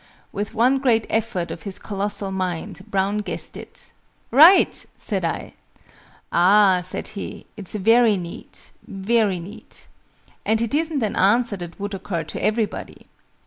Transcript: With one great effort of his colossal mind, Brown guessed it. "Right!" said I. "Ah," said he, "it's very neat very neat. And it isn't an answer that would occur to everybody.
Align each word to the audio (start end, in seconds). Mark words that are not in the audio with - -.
With 0.31 0.55
one 0.55 0.79
great 0.79 1.05
effort 1.11 1.51
of 1.51 1.61
his 1.61 1.77
colossal 1.77 2.31
mind, 2.31 2.87
Brown 2.89 3.19
guessed 3.19 3.55
it. 3.55 3.93
"Right!" 4.31 4.83
said 4.97 5.23
I. 5.23 5.53
"Ah," 6.31 6.81
said 6.83 7.09
he, 7.09 7.45
"it's 7.55 7.75
very 7.75 8.17
neat 8.17 8.71
very 8.87 9.39
neat. 9.39 9.85
And 10.43 10.59
it 10.59 10.73
isn't 10.73 11.03
an 11.03 11.15
answer 11.15 11.55
that 11.57 11.79
would 11.79 11.93
occur 11.93 12.23
to 12.23 12.43
everybody. 12.43 13.05